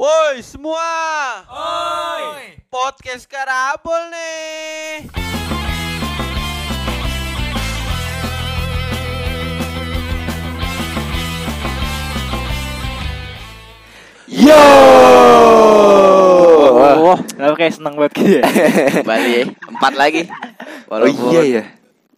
[0.00, 0.80] Woi semua,
[1.44, 2.56] Oi.
[2.72, 5.04] podcast Karabol nih.
[14.24, 14.62] Yo.
[17.00, 18.42] Wah, kenapa kayak seneng banget gitu ya?
[19.04, 20.22] Kembali ya, empat lagi.
[20.88, 21.62] Oh Walaupun iya ya.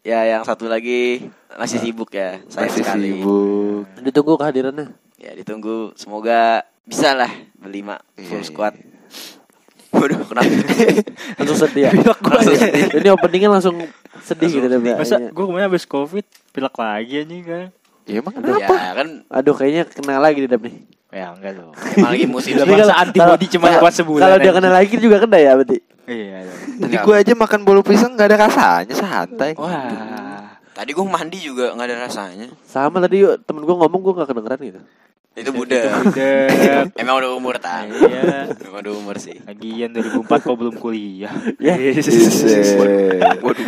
[0.07, 1.27] ya yang satu lagi
[1.59, 2.39] masih sibuk ya.
[2.47, 3.11] Saya Masih sekali.
[3.19, 3.85] sibuk.
[3.99, 4.87] Ditunggu kehadirannya.
[5.19, 5.99] Ya ditunggu.
[5.99, 8.75] Semoga bisa lah berlima full Iya, squad.
[9.93, 10.49] Waduh, kenapa?
[11.39, 11.91] Langsung sedih ya.
[12.33, 12.97] Langsung sedih.
[12.97, 13.77] Ini openingnya langsung
[14.25, 14.79] sedih gitu deh.
[14.81, 17.67] Masa gue kemarin habis covid pilek lagi anjing kan?
[18.03, 18.75] Ya emang ya kenapa?
[18.99, 20.75] kan Aduh kayaknya kena lagi di dap nih.
[21.13, 21.77] Ya enggak dong.
[21.77, 24.23] emang lagi musim masa kalau- antibody cuma kalau- kuat sebulan.
[24.25, 25.79] Kalau dia kena lagi juga kena ya berarti.
[26.09, 26.37] Iya.
[26.41, 26.55] iya.
[26.83, 29.53] Tadi gue aja makan bolu pisang nggak ada rasanya santai.
[29.61, 30.57] Wah.
[30.73, 32.49] Tadi gue mandi juga nggak ada rasanya.
[32.65, 34.81] Sama tadi yuk temen gue ngomong gue gak kedengeran gitu.
[35.33, 36.13] Itu budak.
[36.13, 36.93] Udah.
[37.01, 37.89] Emang udah umur tak?
[37.89, 38.53] Iya.
[38.53, 39.41] Emang udah umur sih.
[39.49, 41.33] Lagian 2004 kok belum kuliah.
[41.63, 41.77] Ya.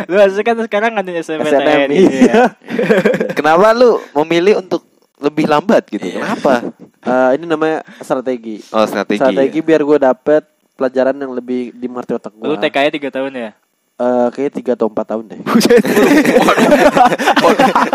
[0.05, 1.49] Lu asli kan sekarang ada SNMPTN.
[1.49, 2.09] SNM, Iya.
[2.11, 2.43] iya.
[3.37, 4.85] Kenapa lu memilih untuk
[5.17, 6.05] lebih lambat gitu?
[6.05, 6.21] Iya.
[6.21, 6.53] Kenapa?
[7.01, 8.61] Eh, ini namanya strategi.
[8.69, 9.21] Oh strategi.
[9.21, 10.43] Strategi biar gue dapet
[10.75, 12.45] pelajaran yang lebih dimengerti otak gue.
[12.45, 13.49] Lu TK-nya 3 tahun ya?
[13.95, 15.39] Eh, kayaknya tiga atau empat tahun deh.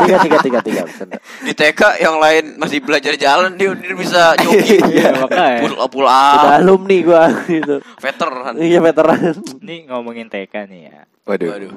[0.01, 0.83] tiga tiga tiga tiga.
[0.89, 1.21] bercanda.
[1.45, 4.81] Di TK yang lain masih belajar jalan dia, dia bisa jogging.
[4.97, 5.61] Iya, makanya.
[5.61, 7.25] Pull pull Udah up, alumni gue
[7.61, 7.77] gitu.
[8.01, 8.53] veteran.
[8.57, 9.45] Iya veteran.
[9.61, 11.05] Ini ngomongin TK nih ya.
[11.29, 11.49] Waduh.
[11.53, 11.73] Waduh.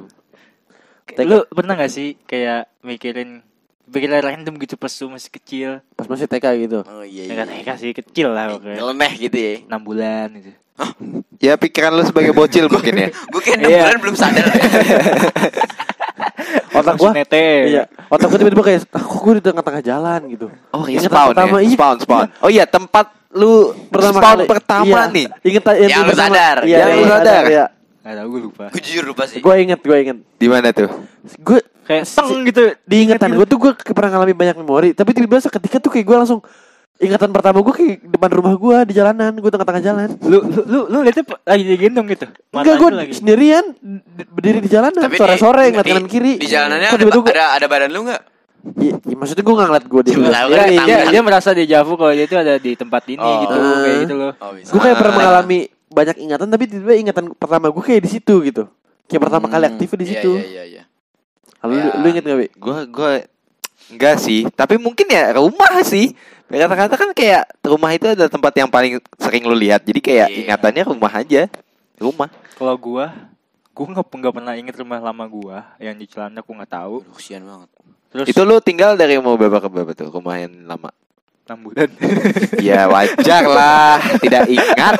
[1.11, 1.27] TK.
[1.27, 3.43] Lu pernah gak sih kayak mikirin
[3.85, 5.69] pikiran random gitu pas lu masih kecil?
[5.91, 6.79] Pas masih TK gitu.
[6.83, 7.35] Oh iya Ya iya.
[7.35, 8.77] kan TK sih kecil lah pokoknya.
[8.77, 9.53] Nyeleneh gitu ya.
[9.61, 10.51] 6 bulan gitu.
[11.39, 13.09] Ya pikiran lu sebagai bocil mungkin ya.
[13.27, 13.81] Gue kayak enam Iya.
[13.83, 14.45] bulan belum sadar.
[16.73, 17.11] Otak gue.
[17.13, 17.45] Nete.
[17.69, 17.83] Iya.
[18.07, 20.47] Otak gue tiba-tiba kayak, aku gue di tengah-tengah jalan gitu.
[20.71, 21.63] Oh Ingat spawn pertama, ya.
[21.63, 21.75] iya.
[21.75, 22.27] Spawn spawn.
[22.41, 24.47] Oh iya tempat lu Pertama spawn kali.
[24.49, 25.13] pertama Iya.
[25.13, 25.25] nih.
[25.43, 26.55] Ingat yang, Yang lu sadar.
[26.63, 27.43] Iya, Yang lu sadar.
[27.45, 27.65] Iya.
[28.03, 28.65] Gak tau gue lupa.
[28.67, 29.39] Gue jujur lupa sih.
[29.39, 30.17] Gue inget, gue inget.
[30.35, 30.91] Di mana tuh?
[31.39, 32.75] Gue Kayak seng gitu.
[32.81, 34.89] di ingatan gue tuh gue pernah ngalamin banyak memori.
[34.91, 36.39] Tapi tiba-tiba seketika tuh kayak gue langsung
[36.95, 40.07] ingatan pertama gue kayak depan rumah gue di jalanan, gue tengah-tengah jalan.
[40.21, 42.25] Lu lu lu, lu liatnya lagi digendong gitu.
[42.49, 43.65] Enggak gue sendirian
[44.29, 46.33] berdiri di jalanan sore-sore di- ngeliat di- kanan kiri.
[46.37, 48.21] Di jalanannya ada, ada ada badan lu nggak?
[48.63, 50.39] Iya, iya, maksudnya gue gak ngeliat gue di kan
[50.87, 53.43] dia, dia merasa di Javu kalau dia itu ada di tempat ini Oh.
[53.43, 54.31] gitu kayak gitu loh.
[54.39, 54.55] Oh.
[54.55, 55.19] Gue kayak pernah Ah.
[55.19, 55.59] mengalami
[55.93, 58.63] banyak ingatan tapi tiba-tiba ingatan pertama gue kayak di situ gitu.
[59.05, 60.31] Kayak pertama kali Hmm, aktifnya di iya, situ.
[60.33, 60.83] Iya iya iya.
[61.61, 61.93] Lalu lu, Ya.
[61.95, 62.47] lu inget gak, Wi?
[62.57, 63.11] Gue gue
[63.93, 64.41] enggak sih.
[64.51, 66.17] Tapi mungkin ya rumah sih.
[66.49, 69.81] Kata-kata kan kayak rumah itu adalah tempat yang paling sering lu lihat.
[69.81, 70.37] Jadi kayak Iya.
[70.45, 71.47] ingatannya rumah aja.
[71.97, 72.29] Rumah.
[72.57, 73.05] Kalau gua
[73.73, 76.95] gua nggak nggak pernah inget rumah lama gua yang di celana gua nggak tahu.
[77.01, 77.69] Aduh, kesian banget.
[78.13, 80.13] Terus Itu lu tinggal dari umur berapa ke berapa tuh?
[80.13, 80.93] Rumah yang lama.
[81.43, 81.87] 6 bulan.
[82.63, 84.95] Ya wajar lah, tidak ingat.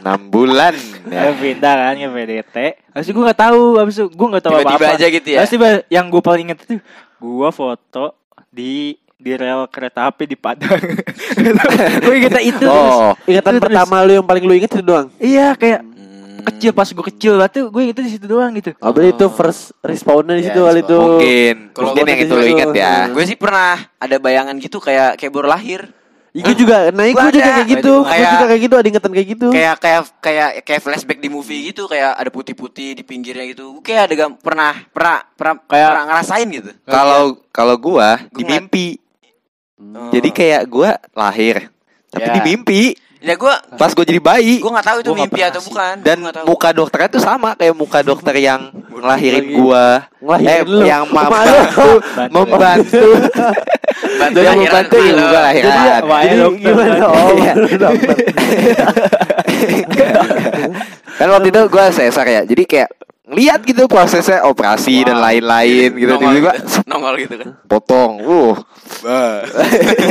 [0.00, 0.72] 6 bulan
[1.04, 1.28] Ya.
[1.28, 1.32] ya.
[1.32, 2.56] pindah kan ke PDT.
[2.90, 4.96] Habis itu gue gak tahu, habis itu gue gak tahu Tiba-tiba apa-apa.
[4.96, 5.38] aja gitu ya?
[5.40, 6.74] Habis itu yang gue paling inget itu
[7.14, 8.04] gue foto
[8.48, 10.80] di di rel kereta api di Padang.
[12.04, 12.64] gue ingetnya itu.
[12.64, 13.64] Oh, Ingatan Itu terus.
[13.68, 15.08] pertama lu yang paling lu inget itu doang.
[15.16, 16.03] Iya kayak Hmm.
[16.46, 18.70] Kecil pas gue kecil banget tuh gue ingetnya di situ doang gitu.
[18.78, 20.98] Oh, berarti itu first respawnnya di Ya, situ kali itu.
[20.98, 21.54] mungkin.
[21.70, 22.50] Kalau mungkin yang itu situ.
[22.50, 22.94] ingat ya.
[23.08, 25.88] Gue sih pernah ada bayangan gitu kayak kayak baru lahir.
[26.34, 29.10] Iya gue juga, nah gue juga kayak gitu, gue Kayak- juga kayak gitu, ada ingatan
[29.14, 29.46] kayak gitu.
[29.54, 33.78] Kayak kayak kayak kayak flashback di movie gitu kayak ada putih-putih di pinggirnya gitu.
[33.78, 36.70] Gue kayak ada pernah pernah pernah Kayak- pernah ngerasain gitu.
[36.84, 38.98] Kalau kalau gua di mimpi.
[39.78, 40.10] Oh.
[40.10, 41.70] Jadi kayak gua lahir.
[42.10, 42.80] Tapi di mimpi
[43.24, 45.68] ya gue pas gua jadi bayi gue nggak tahu itu Gua nggak mimpi atau sih.
[45.68, 45.94] bukan.
[46.00, 50.04] dan nggak muka dokternya tuh sama kayak muka dokter yang ngelahirin gua.
[50.20, 50.78] Ngelahirin eh, lu.
[50.82, 52.30] yang membantu Bantu.
[52.30, 53.06] membantu
[54.14, 55.24] Bantu yang membantu lo.
[55.24, 55.72] gua lahiran.
[55.72, 56.36] Jadi, dokter.
[56.54, 56.94] gimana?
[57.02, 57.52] Oh, Iya.
[57.84, 58.16] dokter.
[61.14, 62.40] kan waktu itu gua sesar ya.
[62.44, 62.90] Jadi kayak
[63.24, 65.24] ngeliat gitu prosesnya operasi dan Wow.
[65.24, 66.78] lain-lain gitu Nongol tiba-tiba gitu.
[66.84, 67.48] nongol gitu kan.
[67.64, 68.12] potong.
[68.20, 68.54] Uh.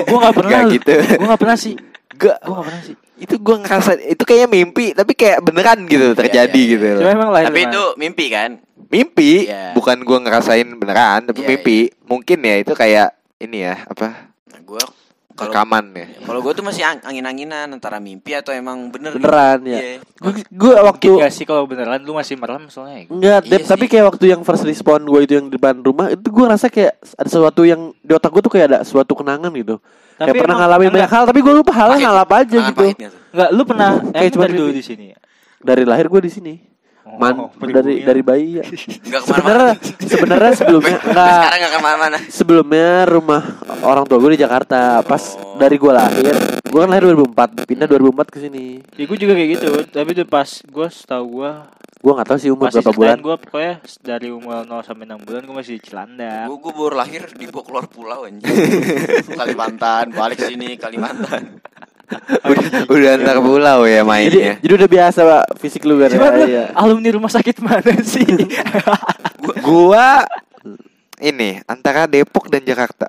[0.04, 0.50] gue gak pernah.
[0.50, 0.74] Nggak lu.
[0.74, 0.94] gitu.
[1.14, 1.74] Gue gak pernah sih.
[2.14, 2.96] Gak Gue gak pernah sih.
[3.16, 6.86] Itu gua ngerasa itu kayaknya mimpi tapi kayak beneran gitu terjadi iya, gitu.
[7.00, 8.52] Cuma emang lahir Tapi itu mimpi kan.
[8.90, 9.74] Mimpi, Iya.
[9.74, 11.80] bukan gua ngerasain beneran, tapi Iya, mimpi.
[12.06, 13.10] Mungkin ya itu kayak
[13.42, 14.30] ini ya, apa?
[14.54, 14.82] Nah, gue
[15.34, 16.08] kalau Rekaman ya.
[16.22, 19.18] kalau gue tuh masih ang- angin-anginan antara mimpi atau emang bener.
[19.18, 19.26] gitu.
[19.26, 19.80] Beneran ya.
[19.82, 19.94] Iya.
[20.22, 23.10] Gue gue waktu Mungkin gak sih kalau beneran lu masih merem soalnya.
[23.10, 26.14] Enggak, Iya Dep, tapi kayak waktu yang first respawn gue itu yang di depan rumah
[26.14, 29.50] itu gue ngerasa kayak ada sesuatu yang di otak gue tuh kayak ada suatu kenangan
[29.54, 29.82] gitu.
[30.14, 30.96] Tapi kayak pernah ngalamin enggak.
[30.96, 32.06] banyak hal tapi gue lupa halnya Pahit.
[32.06, 32.84] ngalap aja gitu.
[33.30, 35.06] Enggak, lu pernah Kayak cuma dari dulu di sini.
[35.10, 35.18] ya?
[35.60, 36.54] Dari lahir gue di sini.
[37.04, 38.06] Oh, Man, pribumi dari ya.
[38.06, 38.64] dari bayi ya.
[39.20, 42.18] Sebenarnya sebenarnya sebelumnya enggak Sekarang enggak ke mana-mana.
[42.28, 43.42] sebelumnya rumah
[43.82, 44.80] orang tua gue di Jakarta.
[45.02, 45.60] Pas Oh.
[45.60, 46.34] dari gue lahir
[46.64, 48.66] Gue kan lahir 2004, pindah 2004 ke sini.
[48.96, 49.70] Ya gue juga kayak gitu.
[49.86, 51.52] Tapi tuh pas gue setahu gue
[52.04, 53.18] Gue nggak tahu sih umur masih berapa bulan.
[53.24, 53.74] gue pokoknya
[54.04, 56.46] dari umur 0 sampai 6 bulan gue masih di Cilandak.
[56.52, 58.44] Gue gue baru lahir dibawa keluar pulau anjing.
[59.40, 61.64] Kalimantan, balik sini Kalimantan.
[62.44, 64.54] udah, udah antar pulau ya Jadi, mainnya.
[64.60, 66.12] jadi udah biasa pak fisik lu kan.
[66.44, 66.76] Iya.
[66.76, 68.28] alumni rumah sakit mana sih?
[69.66, 70.28] Gua
[71.24, 73.08] ini antara Depok dan Jakarta.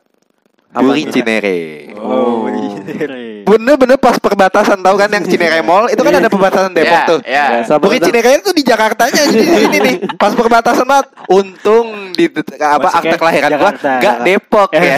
[0.75, 1.13] Apa Duri tuh?
[1.15, 1.59] Cinere.
[1.97, 2.83] oh, iya.
[3.45, 7.21] Bener-bener pas perbatasan tahu kan yang Cinere Mall itu kan ada perbatasan Depok Ya, tuh.
[7.23, 7.45] ya.
[7.55, 8.05] Biasa Duri banget.
[8.05, 9.97] Cinere itu di Jakartanya di sini nih.
[10.17, 11.07] Pas perbatasan banget.
[11.27, 12.27] Untung di
[12.57, 13.91] apa Masuknya akte kelahiran gua Jakarta.
[14.01, 14.97] gak Depok ya.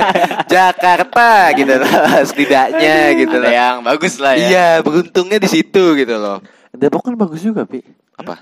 [0.52, 1.90] Jakarta gitu loh.
[2.24, 3.50] Setidaknya gitu Ada loh.
[3.52, 4.46] yang bagus lah ya.
[4.48, 6.40] Iya, beruntungnya di situ gitu loh.
[6.72, 7.84] Depok kan bagus juga pi.
[8.16, 8.40] Apa?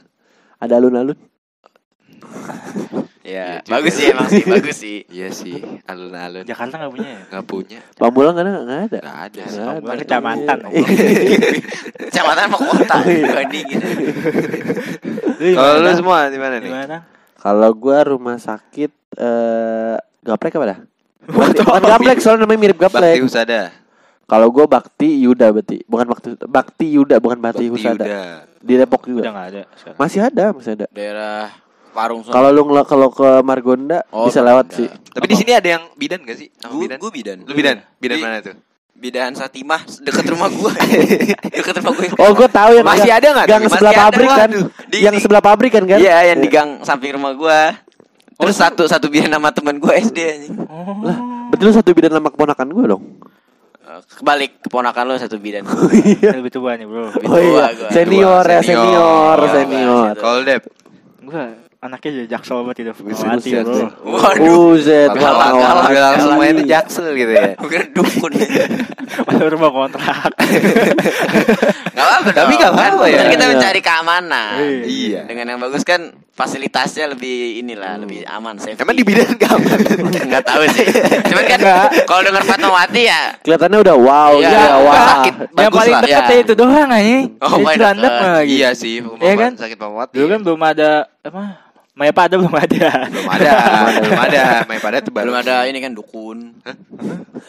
[0.58, 1.18] Ada alun-alun.
[3.28, 3.72] Ya, Iya juga.
[3.76, 4.98] bagus sih emang sih, bagus sih.
[5.20, 6.42] Iya sih, alun-alun.
[6.42, 7.20] Jakarta nggak punya ya?
[7.28, 7.78] Nggak punya.
[7.94, 8.98] Pamulang kan nggak ada.
[8.98, 9.42] Nggak ada.
[9.44, 10.00] Pamulang ada.
[10.00, 10.56] kecamatan.
[12.08, 13.20] Kecamatan sama kota Oh, iya.
[13.20, 13.80] dibandingin.
[15.54, 16.66] Kalau lu semua di mana nih?
[16.66, 16.96] Gimana?
[17.36, 20.78] Kalau gua rumah sakit eh gaplek apa dah?
[21.28, 23.20] Bukan, bukan gaplek soalnya namanya mirip Bakti gaplek.
[23.20, 23.70] Husada.
[24.24, 28.00] Kalau gua Bakti Yuda berarti, bukan Bakti Bakti Yuda bukan Bakti, Husada.
[28.00, 28.22] Yuda.
[28.58, 29.22] Di Depok Udah juga.
[29.30, 29.96] nggak ada sekarang.
[29.96, 30.86] Masih ada, masih ada.
[30.90, 31.44] Daerah
[31.98, 32.30] Parung Sono.
[32.30, 34.78] Kalau lu ngel- kalau ke Margonda Oh, bisa lewat Margonda.
[34.78, 34.88] sih.
[35.10, 36.46] Tapi di sini ada yang bidan gak sih?
[36.54, 36.98] Nama Gue bidan?
[37.00, 37.38] gue bidan.
[37.42, 37.76] Lu bidan?
[37.98, 38.54] Bidan Di- mana tuh?
[38.94, 40.72] Bidan Satimah deket rumah gue.
[41.54, 42.06] deket rumah gue.
[42.16, 43.46] Oh, gua tahu yang Masih gang- ada nggak?
[43.48, 44.50] Gang sebelah pabrik kan.
[44.86, 45.98] Di- yang sebelah pabrik kan kan?
[45.98, 47.60] Iya, yang di gang samping rumah gue.
[48.38, 50.54] Terus satu satu bidan nama teman gue SD anjing.
[50.64, 51.02] Oh.
[51.02, 51.18] Lah,
[51.48, 53.02] betul satu bidan nama keponakan gua dong.
[53.80, 55.62] Eh, Kebalik keponakan lo satu bidan.
[55.64, 57.06] Lebih tua nih bro.
[57.08, 57.88] Lebih Oh tua iya, gua.
[57.88, 58.82] senior ya, Senior.
[58.84, 60.06] senior, Iya, senior.
[60.08, 60.18] Bang.
[60.18, 60.62] Kalau Dep.
[61.20, 61.44] Gue
[61.78, 62.90] anaknya jadi jaksel banget itu.
[62.90, 63.06] Bro.
[64.42, 65.08] buset.
[65.14, 65.14] Waduh.
[65.14, 66.38] Udah langsung galak.
[66.42, 67.54] main itu jaksel gitu ya.
[67.62, 68.32] Bukan dukun.
[69.26, 70.30] Padahal rumah kontrak.
[71.98, 73.22] Gak apa-apa Tapi nggak apa-apa Kan ya.
[73.26, 73.50] Kita Iya.
[73.50, 74.54] mencari keamanan.
[74.84, 75.20] Iya.
[75.26, 78.78] Dengan yang bagus kan fasilitasnya lebih inilah, lebih aman, safe.
[78.78, 79.78] Emang di bidan gak aman?
[80.06, 80.86] Enggak tahu sih.
[81.26, 81.58] Cuman kan
[82.06, 84.94] kalau dengar Fatmawati ya Kelihatannya udah wow, Iya, iya, wow.
[84.94, 85.34] sakit.
[85.50, 86.30] Yang paling dekat ya.
[86.30, 87.16] ya itu doang aja.
[87.42, 88.22] Oh, Di paling Cilandak dekat.
[88.22, 88.50] mah lagi.
[88.52, 89.52] Iya sih, Iya kan?
[89.56, 90.12] sakit pamawati.
[90.14, 90.90] Dulu kan belum ada
[91.20, 91.42] apa?
[91.98, 93.10] Maya pada belum ada.
[93.10, 93.52] belum ada,
[93.98, 95.24] belum ada, main pada itu baru.
[95.26, 96.54] belum ada ini kan dukun.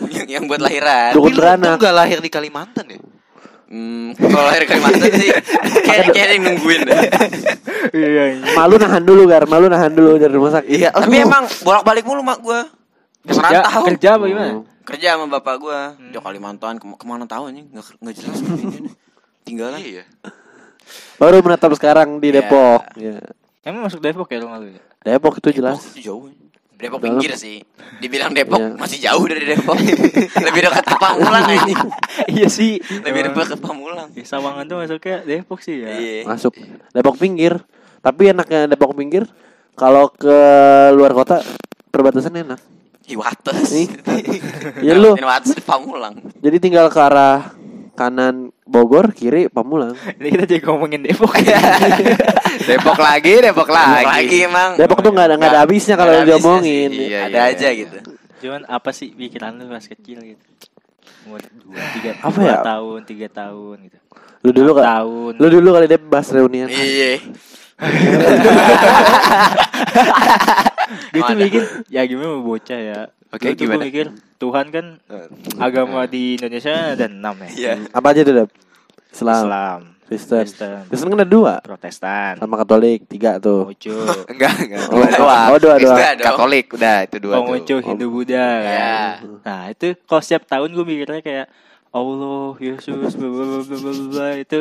[0.09, 1.13] yang, yang buat lahiran.
[1.13, 1.77] Dukun beranak.
[1.77, 2.97] tuh gak lahir di Kalimantan ya?
[3.69, 5.29] Hmm, kalau lahir Kalimantan sih
[5.85, 6.97] kayak kayak yang nungguin deh.
[7.93, 8.23] Iya.
[8.57, 9.45] Malu nahan dulu, Gar.
[9.45, 10.69] Malu nahan dulu dari rumah sakit.
[10.73, 12.65] Iya, Tapi emang bolak-balik mulu mak gua.
[13.21, 13.83] Kerja, Merantau.
[13.85, 14.51] kerja apa gimana?
[14.57, 14.63] Oh.
[14.81, 15.93] Kerja sama bapak gua.
[15.93, 18.37] Di Kalimantan ke ke mana tahu nih nggak nggak jelas.
[19.45, 19.81] Tinggal lah.
[19.81, 20.09] Iya.
[21.21, 22.41] Baru menetap sekarang di Iya.
[22.41, 22.81] Depok.
[22.97, 23.21] Iya.
[23.61, 24.71] Emang masuk Depok ya rumah lu?
[24.71, 24.81] ya?
[25.05, 25.77] Depok itu jelas.
[25.77, 26.25] Depok itu jauh.
[26.79, 27.59] Depok Dalam- pinggir sih.
[27.99, 28.71] Dibilang Depok Iya.
[28.73, 29.75] masih jauh dari Depok.
[30.47, 31.73] Lebih dekat ke Pamulang ini.
[32.29, 32.79] iya sih.
[32.79, 34.07] Lebih dekat ke Pamulang.
[34.09, 35.91] Di Sawangan tuh masuknya Depok sih ya.
[35.91, 36.23] Iya.
[36.23, 36.55] Masuk
[36.89, 37.59] Depok pinggir.
[37.99, 39.27] Tapi enaknya Depok pinggir
[39.75, 40.31] kalau ke
[40.95, 41.43] luar kota
[41.89, 42.59] perbatasan enak.
[43.09, 43.75] Iwates.
[43.75, 43.87] Nih.
[44.79, 45.19] Ya lu.
[45.19, 46.15] Iwates di Pamulang.
[46.39, 47.58] Jadi tinggal ke arah
[47.99, 49.91] kanan Bogor, kiri Pamulang.
[50.23, 51.59] Ini kita jadi ngomongin Depok Iya.
[51.59, 51.59] ya.
[52.71, 54.37] Depok lagi, Depok Lagi, lagi.
[54.47, 54.79] emang.
[54.79, 56.89] Depok tuh nggak ada nggak ada habisnya kalau diomongin.
[56.95, 57.11] sih.
[57.11, 57.79] Iya, ada iya, aja iya.
[57.83, 57.97] gitu.
[58.39, 60.43] Cuman apa sih pikiran lu pas kecil gitu?
[61.27, 62.63] Umur dua, tiga, Apa dua ya?
[62.63, 63.97] tahun, tiga tahun gitu.
[64.39, 65.33] Lu dulu kali, tahun.
[65.35, 66.71] lu dulu kali deh bahas reunian.
[66.71, 67.19] Iya.
[71.13, 71.43] Dia tuh Mana?
[71.45, 72.99] mikir ya gimana mau bocah ya.
[73.29, 73.83] Oke, gua gimana?
[73.85, 74.07] mikir
[74.39, 74.85] Tuhan kan
[75.57, 77.49] agama di Indonesia ada enam ya.
[77.51, 77.73] Iya.
[77.91, 78.49] Apa aja tuh, Dep?
[79.09, 80.39] Islam, Islam, Kristen.
[80.39, 83.65] Kristen, Kristen kan ada dua, Protestan, sama Katolik tiga tuh.
[83.65, 83.97] Konghucu,
[84.31, 84.81] Enggak, enggak.
[84.87, 85.47] Oh, Dua doang.
[85.49, 86.27] oh, dua Kristen, doang.
[86.29, 87.79] Katolik, udah itu dua Konghucu, tuh.
[87.83, 88.47] Hindu, Buddha.
[88.61, 88.69] kan.
[88.69, 88.97] Iya.
[89.43, 91.45] Nah itu kalau setiap tahun gue mikirnya kayak
[91.89, 94.59] Allah, Yesus, bla bla bla bla bla bla itu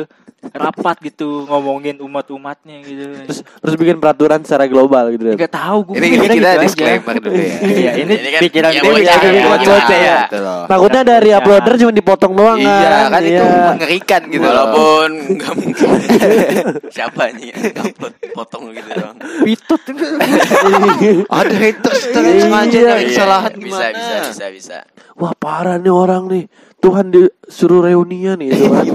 [0.49, 3.05] rapat gitu ngomongin umat-umatnya gitu.
[3.29, 5.37] Terus terus bikin peraturan secara global gitu, Dep.
[5.37, 7.57] Gak tahu gue Ini, ini kita disclaimer dulu ya.
[7.79, 9.99] Iya, ini, Ini kan pikiran dia ya, ya, buat bocah ya.
[10.01, 10.17] ya.
[10.25, 10.37] Gitu.
[10.73, 13.67] Takutnya dari uploader cuma dipotong doang Iya, kan itu Iya.
[13.77, 14.43] mengerikan gitu.
[14.49, 15.87] Walaupun nggak mungkin.
[16.97, 19.17] Siapa nih yang upload potong gitu doang.
[19.45, 19.81] Pitut
[21.29, 22.87] Ada haters terus Iya, sengaja iya.
[22.89, 24.77] nyari kesalahan bisa, bisa, bisa, bisa.
[25.19, 26.45] Wah parah nih orang nih.
[26.79, 28.85] Tuhan disuruh reunian nih itu kan.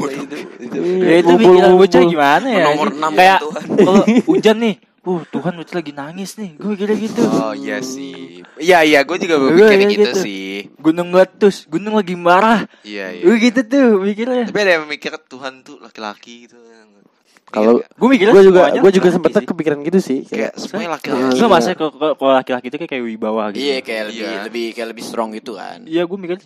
[1.04, 2.64] Ya itu pikiran bocah gimana ya?
[2.72, 3.64] Nomor enam Kayak Tuhan.
[3.76, 4.74] kalau hujan nih,
[5.04, 6.56] uh Tuhan bocah lagi nangis nih.
[6.56, 7.20] Gue kira gitu.
[7.22, 8.40] Oh iya sih.
[8.56, 10.18] Iya iya, gue juga berpikir gitu, gitu.
[10.18, 10.72] sih.
[10.76, 12.64] Gunung meletus, gunung lagi marah.
[12.80, 13.22] Iya iya.
[13.22, 14.48] Gue gitu tuh mikirnya.
[14.48, 16.56] Tapi ada yang mikir Tuhan tuh laki-laki gitu.
[17.44, 19.46] Kalau Gue mikirnya gue juga gue juga sempet sih.
[19.46, 20.18] kepikiran gitu sih.
[20.24, 20.94] kayak Kayak semuanya Iya.
[20.96, 21.22] laki-laki.
[21.36, 23.62] Enggak masa kalau laki-laki itu kayak kayak wibawa gitu.
[23.62, 24.40] Iya, kayak lebih Iya.
[24.42, 25.78] lebih kayak lebih strong gitu kan.
[25.84, 26.36] Iya gue mikir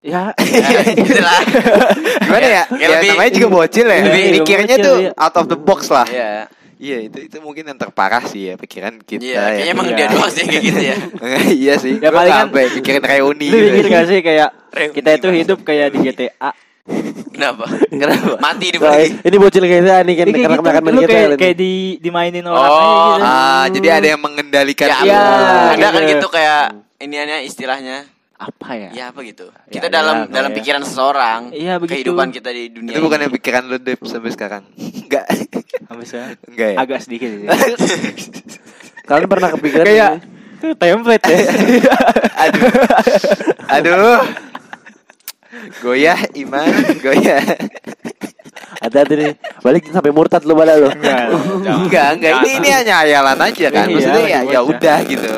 [0.00, 0.32] Ya,
[0.64, 1.40] Ya, gitu lah.
[2.24, 2.62] Gimana ya?
[2.64, 3.98] Kayak Ya lebih- namanya juga bocil ya.
[4.00, 5.10] Lebih- mikirnya tuh iya.
[5.12, 6.06] out of the box lah.
[6.08, 6.48] Iya.
[6.80, 9.20] Iya, itu itu mungkin yang terparah sih ya pikiran kita.
[9.20, 9.44] Iya, ya.
[9.52, 9.96] kayaknya emang Iya.
[9.96, 10.96] dia doang sih kayak gitu ya.
[11.60, 11.94] iya sih.
[11.94, 13.68] Ya, paling kan- sampai mikirin reuni lu gitu.
[13.70, 16.50] mikir gak sih kayak Reuni kita itu hidup kayak di GTA.
[17.36, 17.64] Kenapa?
[17.86, 18.34] Kenapa?
[18.38, 19.10] Mati di Nah, balik.
[19.20, 21.36] ini bocil kayak saya nih kan Ya, karena gitu, lu GTA kayak, ini.
[21.38, 23.24] kayak di dimainin orang Oh, aja gitu.
[23.28, 25.20] Ah, jadi ada yang mengendalikan Ya, Iya,
[25.70, 26.12] ada kan gitu.
[26.16, 26.62] gitu kayak
[26.98, 27.96] iniannya istilahnya.
[28.40, 28.88] Apa ya?
[28.90, 29.52] Ya apa gitu.
[29.68, 31.40] Ya, Kita ya, dalam kayak- dalam pikiran seseorang.
[31.52, 32.08] Iya, begitu.
[32.08, 32.96] Kehidupan kita di dunia.
[32.96, 34.62] Itu bukan yang pikiran lu Dep sampai sekarang.
[35.04, 35.28] Enggak.
[35.86, 36.76] Habisnya Enggak ya.
[36.78, 37.44] agak sedikit sih.
[39.08, 40.72] Kalian pernah kepikiran kayak ini?
[40.74, 41.40] template ya.
[42.48, 42.72] Aduh.
[43.68, 44.20] Aduh.
[45.80, 46.68] Goyah iman,
[46.98, 47.42] goyah.
[48.80, 49.32] hati-hati nih.
[49.60, 50.88] Balik sampai murtad lu pada lu.
[50.88, 51.26] Enggak.
[51.66, 52.32] Enggak, enggak.
[52.38, 53.84] Ini ini hanya hayalan aja kan.
[53.84, 54.62] Iya, Maksudnya ya ya bocah.
[54.64, 55.30] udah gitu.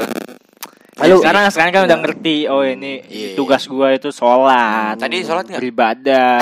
[1.02, 3.34] Halo, sekarang sekarang kan udah ngerti oh ini Iya.
[3.34, 4.94] tugas gua itu sholat.
[4.94, 5.58] Tadi sholat nggak?
[5.58, 6.38] Beribadah.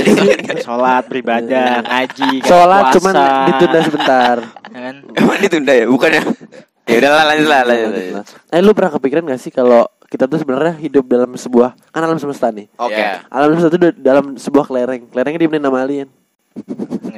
[0.66, 2.94] sholat, beribadah, ngaji, kan, Sholat puasa.
[2.94, 3.14] cuman
[3.48, 4.36] ditunda sebentar.
[4.68, 4.94] kan.
[5.10, 5.88] Emang ditunda ya?
[5.88, 6.22] Bukan ya?
[6.84, 7.88] Ya udahlah lanjut lah, lanjut.
[7.88, 8.24] lanjut.
[8.52, 12.20] Eh lu pernah kepikiran gak sih kalau kita tuh sebenarnya hidup dalam sebuah kan alam
[12.20, 12.68] semesta nih.
[12.76, 12.92] Oke.
[12.94, 13.24] Ya.
[13.26, 15.08] Alam semesta itu dalam sebuah kelereng.
[15.08, 16.08] Kelerengnya dibenerin sama alien.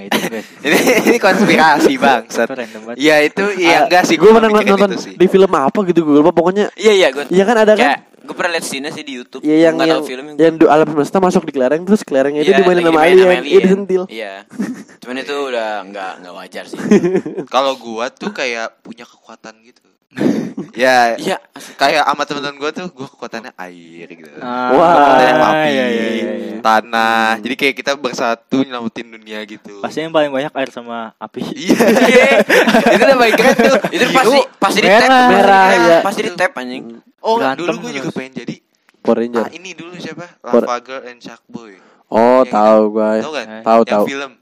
[0.07, 0.45] Itu enggak.
[0.67, 2.23] Ini ini konspirasi, Bang.
[2.25, 2.97] Itu random banget.
[2.99, 5.15] Iya itu iya enggak sih Gue gua pernah nonton itu sih.
[5.15, 6.71] di film apa gitu gue lupa pokoknya.
[6.75, 7.25] Iya iya gue.
[7.29, 7.83] Iya kan ada kan?
[7.83, 9.43] Kayak gue pernah lihat scene sih di YouTube.
[9.43, 12.51] Iya yang yang tahu film yang di alam semesta masuk di kelereng terus kelerengnya itu
[12.51, 13.43] Iya, dimainin sama alien.
[13.43, 14.03] Iya disentil.
[14.07, 14.33] Iya.
[15.03, 16.79] Cuman itu udah nggak nggak wajar sih.
[17.47, 19.83] Kalau gua tuh kayak punya kekuatan gitu.
[20.85, 21.37] ya, Iya.
[21.77, 24.31] kayak sama teman-teman gua tuh gua kekuatannya air gitu.
[24.41, 24.89] Ah, Wah.
[24.97, 26.57] Kekuatannya api, iya, iya, iya, iya.
[26.65, 27.39] tanah.
[27.41, 29.85] Jadi kayak kita bersatu nyelamatin dunia gitu.
[29.85, 31.41] Pasti yang paling banyak air sama api.
[31.53, 31.79] Iya.
[32.97, 33.77] itu udah baik keren tuh.
[33.93, 35.01] Itu pasti pasti di merah.
[35.01, 35.99] tap, pasti di Merah, iya.
[36.01, 36.85] pasti di tap anjing.
[37.21, 38.57] Oh, Berantem dulu gua juga pengen jadi
[39.07, 40.27] Power ah, ini dulu siapa?
[40.43, 41.79] Por- Lava Girl and Shark Boy.
[42.11, 43.23] Oh, tahu gue.
[43.23, 43.47] Tahu kan?
[43.63, 44.05] Tahu Yang tahu.
[44.11, 44.33] film.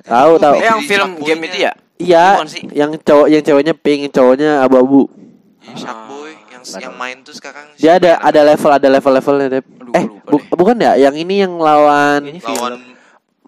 [0.00, 0.54] Tahu tahu.
[0.56, 1.72] Eh, yang film game itu ya?
[1.98, 2.40] Iya,
[2.72, 5.10] yang cowok yang ceweknya pink, yang cowoknya abu-abu.
[5.74, 9.66] Shark Boy yang yang main tuh sekarang Dia ada ada level ada level-levelnya, Dep.
[9.68, 10.96] Aduh, Eh, bu- bukan ya?
[10.96, 12.72] Yang ini yang lawan Ini lawan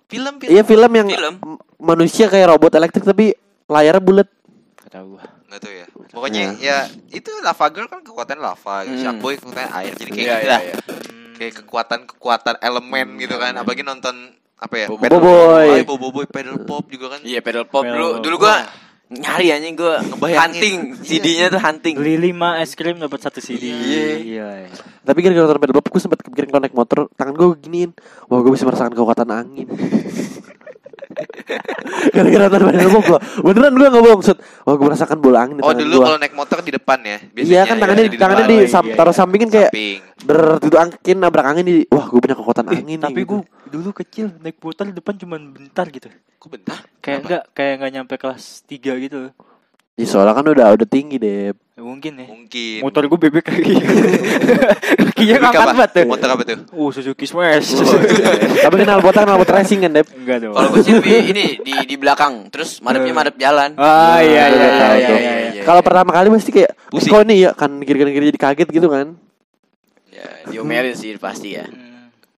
[0.05, 1.35] film film Iya, film yang Film.
[1.77, 3.33] manusia kayak robot elektrik tapi
[3.65, 4.29] layarnya bulat.
[4.85, 5.25] Tahu gua.
[5.47, 6.79] nggak tahu ya pokoknya ya
[7.09, 8.95] itu lava girl kan kekuatan lava Hmm.
[8.97, 10.75] shark boy kekuatan air jadi kayak Iya, gitu iya, lah iya.
[11.35, 14.15] kayak kekuatan kekuatan elemen gitu kan apalagi nonton
[14.61, 15.69] apa ya Bobo pedal Boy.
[15.83, 18.21] Bobo Boy pedal pop juga kan Iya pedal pop dulu.
[18.21, 18.63] Dulu gua
[19.11, 20.39] nyari anjing gua Ngebayangin.
[20.39, 21.95] hunting CD-nya tuh hunting.
[21.97, 23.67] Beli lima es krim dapat satu CD.
[23.67, 23.75] Iya.
[24.21, 24.21] Iya.
[24.21, 24.49] iya.
[25.01, 27.91] Tapi gara-gara nonton pedal pop, gue sempat kepikiran kalau naik motor, tangan gue giniin.
[28.29, 29.67] Wah, gue bisa merasakan kekuatan angin.
[32.15, 33.19] gara-gara nonton pedal pop, gua.
[33.43, 34.23] beneran gue nggak bohong.
[34.23, 34.39] Sud.
[34.63, 36.05] Wah, gue merasakan bola angin di oh dulu gua.
[36.07, 38.47] kalau naik motor di depan ya Iya kan tangannya ya, tangannya depan.
[38.47, 38.71] di depan.
[38.71, 39.19] sam- Iya, taruh iya.
[39.19, 39.99] sampingin kayak samping
[40.63, 43.37] itu angin nabrak angin di wah gue punya kekuatan angin nih, Tapi gitu.
[43.71, 46.11] Dulu kecil naik motor di depan cuman bentar gitu.
[46.11, 49.31] kok bentar Kayak enggak kayak enggak nyampe kelas 3 gitu.
[50.01, 51.53] Ya, soalnya kan udah udah tinggi deh.
[51.53, 52.25] Ya, mungkin ya.
[52.25, 53.75] mungkin Motor gua bebek kaki.
[55.13, 56.05] Kakinya ngangkat banget tuh.
[56.09, 57.77] motor apa tuh Oh, Suzuki Smash.
[58.65, 60.09] Tapi kenal botak kenal botak racing kan, Dep?
[60.17, 60.57] Enggak dong.
[60.57, 60.97] Kalau gue sih
[61.37, 63.77] ini di di belakang, terus madepnya madep jalan.
[63.77, 65.09] Ah iya iya Udah iya iya.
[65.09, 65.19] tuh.
[65.21, 65.35] iya.
[65.53, 65.63] iya.
[65.69, 67.13] Kalau pertama kali pasti kayak Pusing.
[67.13, 69.07] kok ini ya kan kiri kanan kiri jadi kaget gitu kan.
[70.09, 71.69] Ya, diomelin sih pasti ya.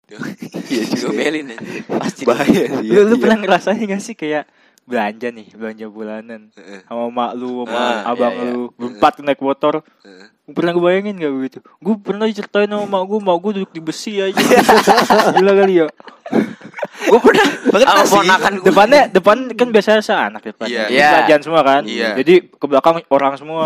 [0.69, 1.57] Iya juga Diomelin ya.
[1.89, 2.21] Pasti.
[2.23, 3.21] bahaya sih Lu, lu Iya.
[3.21, 4.45] pernah ngerasain gak sih kayak
[4.83, 6.41] belanja nih, belanja bulanan
[6.83, 8.51] sama mak lu, sama Ah, abang iya, iya.
[8.51, 9.79] lu, berempat naik motor.
[10.03, 10.27] Heeh.
[10.45, 11.57] Pernah gue bayangin gak begitu?
[11.79, 14.35] Gue pernah diceritain sama mak gue, mak gue duduk di besi aja.
[15.35, 15.87] Gila kali ya.
[17.05, 18.15] Gue pernah sama sih.
[18.15, 18.65] ponakan gue.
[18.65, 20.65] Depannya, depan kan biasanya seanak depan.
[20.65, 20.83] Iya.
[20.83, 21.09] Jadi Iya.
[21.09, 21.81] belanjaan semua kan.
[21.83, 22.09] Iya.
[22.15, 23.63] Jadi ke belakang orang semua.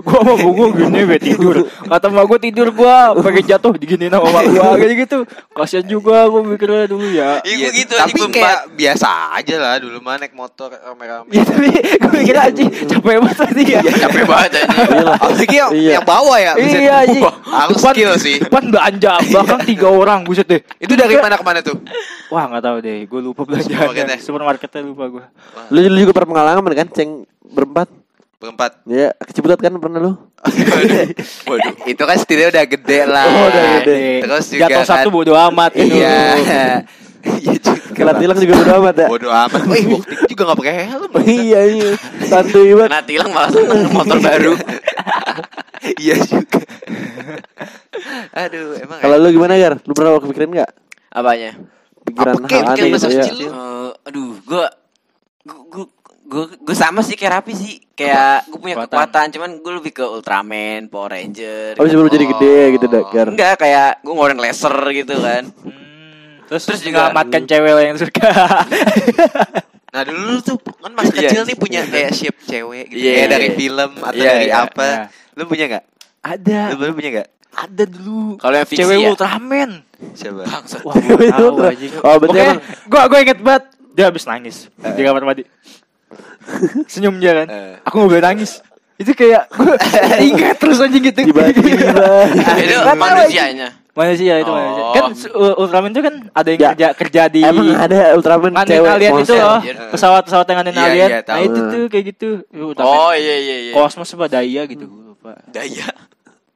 [0.00, 1.56] Gue sama bu gue gini be tidur.
[1.64, 5.18] Kata mak gue tidur gue pengen jatuh diginiin sama mak gue kayak gitu.
[5.50, 7.40] Kasian juga gue mikirnya dulu ya.
[7.40, 11.68] Iya, gue gitu tapi kayak biasa aja lah dulu mah naik motor rame-rame Ya tapi
[11.72, 13.80] gue mikir aja capek banget tadi ya.
[13.80, 15.06] Iya, capek banget anjing.
[15.14, 15.90] apalagi yang, Iya.
[15.92, 16.80] yang bawa ya buset.
[16.80, 17.20] Iya aja.
[17.44, 20.60] Harus skill sih Depan belanja, belakang tiga orang, buset deh.
[20.76, 21.78] itu dari mana ke mana tuh
[22.26, 23.72] Wah nggak tahu deh, gue lupa belanjaan.
[23.86, 24.18] Supermarketnya?
[24.18, 25.24] Supermarketnya lupa gue.
[25.68, 27.10] Lu dulu juga pernah pengalaman kan ceng
[27.44, 27.88] berempat.
[28.34, 30.12] berempat Ya, keciputat kan pernah lu?
[31.48, 33.24] Waduh, itu kan setidaknya udah gede lah.
[33.24, 34.00] Oh, udah gede.
[34.20, 35.96] Terus juga Jatuh satu kan- bodo amat itu.
[35.96, 36.20] Iya.
[37.24, 37.88] Iya juga.
[37.96, 39.08] Kena tilang juga bodo amat ya.
[39.08, 39.60] Bodo amat.
[39.64, 41.12] Wih, waktu itu juga gak pakai helm.
[41.24, 41.90] iya iya.
[42.22, 42.90] Santuy banget.
[42.90, 44.52] Kena tilang malah seneng motor baru.
[45.96, 46.60] Iya juga.
[48.34, 49.74] Aduh, emang Kalau lu gimana Gar?
[49.80, 50.70] Lu pernah kepikiran enggak?
[51.08, 51.50] Apanya?
[52.04, 53.22] Pikiran Apa hal pikiran aneh masa gitu ya.
[53.22, 53.46] kecil lu?
[53.46, 54.64] Eh, aduh, gue
[55.44, 55.84] gue
[56.24, 58.90] gue gue sama sih kayak Rapi sih kayak gue punya Kekuatan.
[58.90, 63.02] kekuatan cuman gue lebih ke Ultraman Power Ranger Habis baru jadi gede gitu dah.
[63.06, 63.26] Gar.
[63.28, 68.28] enggak kayak gue ngeluarin laser gitu kan Hmm, terus Terus juga- menyelamatkan cewek yang suka.
[69.86, 71.30] Nah dulu tuh kan masa Iya.
[71.30, 72.98] kecil nih punya kayak shape cewek gitu.
[73.00, 73.54] Iya, Kayak dari iya.
[73.54, 74.86] film atau Iya, dari iya, apa.
[74.88, 75.06] iya.
[75.32, 75.84] Lu punya gak?
[76.20, 77.28] ada, Lu baru punya gak?
[77.56, 78.36] Ada dulu.
[78.36, 79.08] Kalau yang fiksi cewek ya?
[79.08, 79.70] Ultraman.
[80.12, 80.42] Siapa?
[80.42, 81.46] bangsat Wah, Cewek gua tahu.
[81.46, 81.86] Oh, berarti
[82.20, 85.44] Pokoknya emang- gua gua inget banget dia habis nangis di kamar mandi.
[86.86, 87.46] Senyum dia kan.
[87.48, 87.74] Eh.
[87.82, 88.60] Aku nggak boleh nangis.
[88.94, 89.74] Itu kayak gua
[90.24, 91.20] ingat terus anjing gitu.
[91.24, 91.90] Tiba-tiba.
[92.56, 94.58] itu manusianya Manusia itu Oh.
[94.58, 94.82] manusia.
[94.92, 95.04] Kan
[95.56, 96.68] Ultraman itu kan ada yang Ya.
[96.68, 99.54] kerja kerja di Emang ada Ultraman nganin cewek alien itu loh.
[99.54, 99.74] anjir.
[99.88, 101.08] Pesawat-pesawat yang nganin Iya, alien.
[101.08, 102.28] iya, nah itu tuh kayak gitu.
[102.52, 102.90] Ultraman.
[102.90, 105.38] oh iya iya iya Kosmos apa Daya gitu lupa.
[105.48, 105.86] daya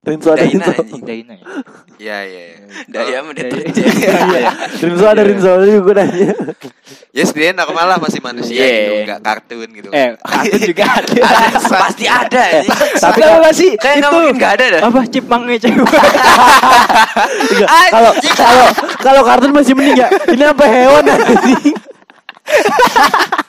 [0.08, 0.72] Rinso ada Rinso.
[1.00, 1.46] Daina ya.
[1.98, 2.44] Iya iya.
[2.86, 3.50] daya mah Daya.
[3.50, 3.84] deterjen
[4.30, 4.50] Iya.
[4.80, 6.32] Rinso ada Rinso ada juga nanya.
[7.10, 8.70] Ya setidaknya normal lah masih manusia Iya.
[8.70, 9.88] gitu, enggak kartun gitu.
[9.90, 11.12] Eh, kartun juga ada.
[11.18, 12.44] Ada, pasti ada.
[12.94, 13.70] Tapi apa gak sih?
[13.74, 15.84] kayak Itu mungkin nggak ada dah apa chipmangnya cewek?
[17.48, 18.66] Enggak, Kalau kalau
[19.00, 20.08] kalau kartun masih mending ya.
[20.28, 21.76] Ini apa hewan anjing?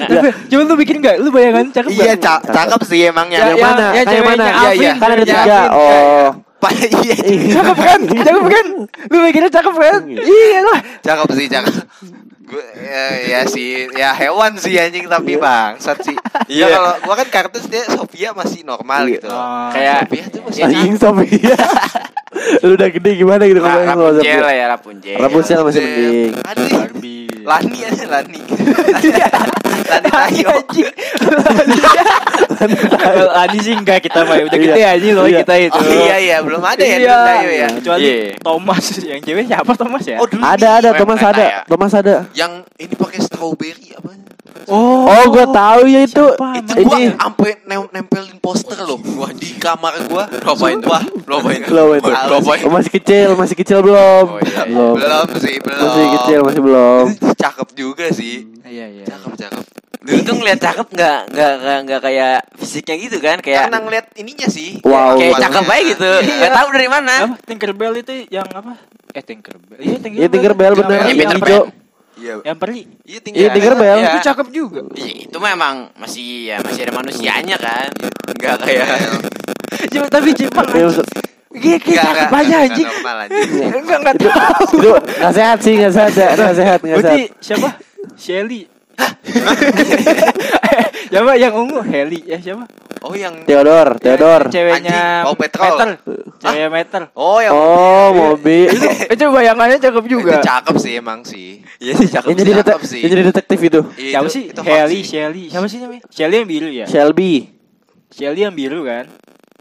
[0.00, 1.16] Tapi coba lu bikin gak?
[1.18, 3.38] Lu bayangan cakep Iya, ca- cakep sih emangnya.
[3.46, 3.84] Yang mana?
[3.84, 4.44] yang Kayak ceweknya mana?
[4.48, 4.92] Iya, iya.
[4.94, 5.60] Kan ada tiga.
[5.70, 6.28] Oh.
[6.98, 7.14] Iya,
[7.54, 8.00] Cakep kan?
[8.02, 8.66] Cakep kan?
[9.08, 10.00] Lu bikinnya cakep kan?
[10.10, 10.78] Iya lah.
[11.00, 11.74] cakep sih, cakep.
[12.42, 16.16] Gue ya, ya sih, ya hewan sih anjing tapi bangsat sih.
[16.48, 16.66] Iya Iya.
[16.72, 19.12] kalau gua kan kartun dia Sofia masih normal Iya.
[19.14, 19.28] gitu.
[19.28, 19.68] Oh.
[19.68, 21.56] kayak Sofia tuh masih Anjing Sophia.
[22.60, 26.32] Lu udah gede gimana gitu sama Rapunzel ya Rapunzel Rapunzel masih mending.
[26.38, 27.26] Barbie.
[27.40, 28.40] Lani aja Lani.
[28.44, 29.10] Lani
[30.04, 30.48] Tayo.
[30.52, 30.88] Anjing.
[32.98, 34.64] Kalau Ani sih enggak kita mah udah Iya.
[34.66, 35.38] gede aja loh Iya.
[35.40, 35.74] kita itu.
[35.74, 37.08] Oh iya iya belum ada ya Iya.
[37.08, 37.66] Lani Tayo ya.
[37.72, 38.18] Kecuali Iya.
[38.38, 40.16] Thomas yang cewek siapa Thomas ya?
[40.18, 41.42] Oh dulu Ada ada Thomas ada.
[41.42, 41.58] ya?
[41.64, 42.14] Thomas ada.
[42.32, 44.10] yang ini pakai strawberry apa?
[44.68, 46.24] Oh, Oh, gua tahu ya itu.
[46.28, 46.48] Siapa?
[46.58, 48.67] Itu Ini gua sampai nem- nempelin poster
[49.48, 50.24] di kamar gua.
[50.28, 50.92] Lo apain tuh?
[50.92, 51.02] Sumpah.
[51.24, 51.72] Lo apain tuh?
[51.72, 52.10] Lo itu.
[52.12, 52.28] Males.
[52.28, 52.60] Lo apain?
[52.68, 54.24] Oh, masih kecil, masih kecil belum.
[54.28, 54.76] Oh, iya, iya.
[54.76, 54.94] Belum.
[55.00, 55.80] Belum sih, belum.
[55.88, 57.04] Masih kecil, masih belum.
[57.32, 58.44] Cakep juga sih.
[58.68, 59.04] Iya iya.
[59.08, 59.64] Cakep, cakep.
[59.98, 64.06] Dulu tuh ngeliat cakep nggak nggak nggak nggak kayak fisiknya gitu kan kayak Karena ngeliat
[64.16, 64.80] ininya sih.
[64.80, 65.20] Wow.
[65.20, 67.36] kayak cakep aja gitu nggak tahu dari mana Apa?
[67.44, 68.72] Tinkerbell itu yang apa?
[69.12, 69.76] Eh Tinkerbell.
[69.76, 70.22] Iya Tinkerbell.
[70.22, 70.98] Iya Tinkerbell bener.
[71.02, 71.62] Iya, Peter Hijau.
[72.18, 72.34] Iya.
[72.42, 72.80] Yang peri.
[73.04, 73.96] Iya Iya, Tinkerbell.
[73.96, 74.10] Iya.
[74.10, 74.80] Itu cakep juga.
[74.92, 77.88] Iya, itu memang masih ya masih ada manusianya kan
[78.34, 78.86] nggak kayak
[79.92, 81.08] Cuma tapi Jepang Iya, maksud-
[81.48, 82.88] Iya kayak Enggak, cakep enggak, aja enggak anjing.
[83.72, 84.28] Enggak enggak itu
[84.74, 87.68] itu nggak sehat sih nggak sehat ya nggak sehat nggak Berarti sehat siapa?
[88.14, 88.60] Shelly.
[91.08, 91.80] siapa yang ungu?
[91.82, 92.20] Heli.
[92.24, 92.64] Ya siapa?
[92.98, 95.64] Oh yang Theodor Theodor Ceweknya Anjing, oh, Petrol.
[95.70, 95.88] Meter.
[96.38, 97.00] Cewek meter.
[97.14, 100.30] Oh yang oh mobil Itu itu bayangannya cakep juga.
[100.34, 101.62] Itu cakep sih emang sih.
[101.78, 103.00] iya sih cakep yang jadi cakep detek sih.
[103.00, 104.42] yang jadi detektif itu Iya, Siapa itu- sih?
[104.50, 105.02] itu hot Heli, sih.
[105.06, 105.44] Shelly.
[105.46, 106.02] Siapa sih namanya?
[106.10, 106.84] Shelly yang biru ya?
[106.86, 107.32] Shelby
[108.10, 109.04] Shelly yang biru kan?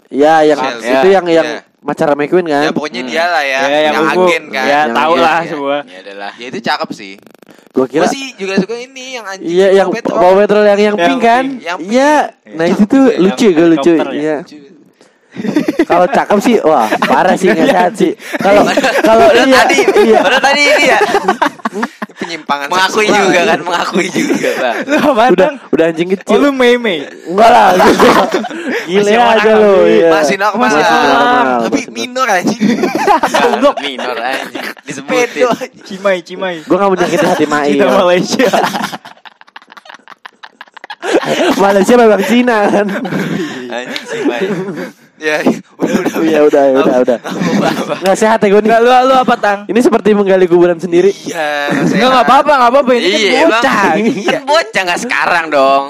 [0.07, 0.87] ya yang Shelby.
[0.87, 1.59] itu yang yang Iya.
[1.79, 3.09] Pacar McQueen kan Ya pokoknya Hmm.
[3.09, 4.65] dia lah ya, Ya, yang yang, agen kan.
[4.65, 5.47] Ya, tahu lah ya.
[5.47, 5.77] semua.
[5.83, 7.13] ya adalah Ya itu cakep sih.
[7.69, 9.47] gua kira Gua sih juga suka ini yang anjing.
[9.47, 10.65] iya yang Paw Patrol.
[10.65, 11.91] Yang yang Yang pink kan pink, yang pink.
[11.91, 12.13] iya
[12.49, 14.05] nah itu tuh lucu gue lucu ya?
[14.11, 14.35] iya
[15.83, 18.63] kalau cakep sih wah parah sih nggak sehat sih kalau
[19.01, 20.99] kalau iya tadi iya padahal tadi ini ya
[22.17, 23.61] Penyimpangan mengakui seksual, juga kan anjing.
[23.61, 24.97] mengakui juga bang Lu
[25.37, 27.05] udah udah anjing Oh kecil lu Mei Mei.
[27.05, 29.85] enggak lah gile Masih orang aja lagi.
[29.93, 30.09] iya.
[30.09, 30.65] Masih normal.
[30.65, 32.61] Masih normal, Tapi minor anjing.
[33.37, 35.45] Goblok minor anjing disebutin.
[35.85, 36.55] Cimai, Cimai.
[36.65, 38.49] Gue gak mau nyakitin hati Mai Kita Malaysia.
[41.59, 42.87] Malaysia memang Cina kan
[43.69, 44.41] anjing sih Bay.
[45.17, 46.21] Ya, udah udah.
[46.21, 47.17] Iya udah ya, udah udah
[47.99, 49.59] Gak sehat ya gue nih Enggak lu lu apa, Tang?
[49.65, 52.91] Ini seperti menggali kuburan sendiri Iya, Enggak enggak apa-apa, enggak apa-apa.
[52.93, 53.75] Ini kan iya bocah.
[53.89, 55.83] bang kan bocah nggak sekarang dong?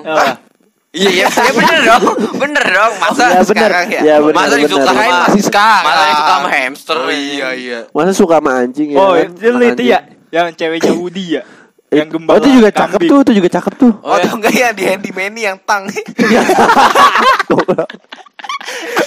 [0.97, 2.03] Iya, iya, ya bener dong,
[2.39, 2.93] bener dong.
[2.97, 3.45] Masa Ya, bener.
[3.45, 4.01] sekarang ya.
[4.01, 5.21] Ya, bener, masa bener, disukain bener.
[5.27, 5.83] masih sekarang.
[5.85, 6.97] Malah yang suka sama hamster.
[6.97, 7.79] Oh iya iya.
[7.91, 9.29] Masa suka sama anjing ya Oh, kan?
[9.67, 9.99] itu ya.
[10.27, 11.41] Yang ceweknya Woody ya.
[11.87, 12.35] Yang gembala.
[12.35, 13.09] Oh itu juga cakep kambing.
[13.09, 15.87] tuh Itu juga cakep tuh Oh, atau enggak yang di Handyman yang tang.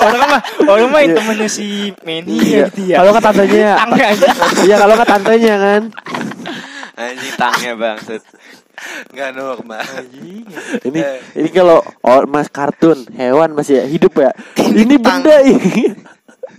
[0.01, 2.65] Orang mah orang mah yang temennya si Manny Iya.
[2.65, 2.97] ya gitu ya.
[3.05, 4.29] Kalau ke tantenya Tangnya aja.
[4.65, 5.83] Iya kalau ke tantenya kan
[6.97, 8.23] Anjing tangnya bangsat.
[9.13, 9.85] Enggak normal.
[10.81, 11.01] Ini
[11.37, 14.33] ini kalau oh, mas kartun hewan masih hidup ya.
[14.57, 15.93] Ini benda ini.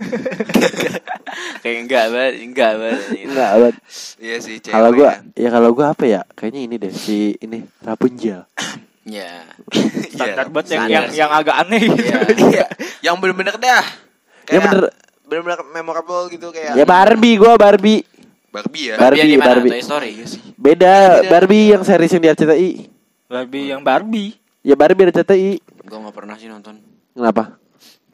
[1.62, 3.02] Kayak enggak banget, enggak banget.
[3.22, 3.74] Enggak, Abad.
[4.18, 4.74] Iya sih, cewek.
[4.74, 5.14] Kalau gua ya.
[5.38, 6.20] ya kalau gua apa ya?
[6.34, 8.42] Kayaknya ini deh si ini Rapunzel.
[9.02, 9.42] Ya.
[10.14, 12.06] Standar Iya, banget yang, yang yang agak aneh gitu.
[12.06, 12.22] Iya.
[12.38, 12.66] Iya,
[13.10, 13.82] yang bener-bener dah.
[14.46, 14.94] Ya bener.
[15.26, 18.06] bener-bener memorable gitu kayak Ya Barbie gua Barbie.
[18.54, 19.02] Barbie ya.
[19.02, 19.42] Barbie, Barbie?
[19.42, 19.70] Barbie.
[19.74, 20.10] Toy Story.
[20.22, 20.40] Iya sih.
[20.54, 21.30] Beda Beda.
[21.34, 22.70] Barbie yang series yang di RCTI.
[23.26, 24.38] Barbie yang Barbie.
[24.62, 25.52] Ya Barbie RCTI.
[25.82, 26.78] Gue nggak pernah sih nonton.
[27.10, 27.58] Kenapa?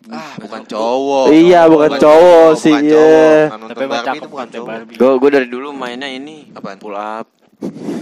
[0.09, 1.25] Ah, bukan cowok.
[1.31, 2.93] Iya, bukan cowok sih, bukan iya.
[2.97, 3.29] cowok.
[3.29, 4.67] Nggak nonton Tapi Barbie itu bukan cowok.
[4.67, 4.97] Barbie.
[4.97, 6.37] Gue gue dari dulu mainnya ini.
[6.57, 6.77] Apaan?
[6.81, 7.27] Pull up.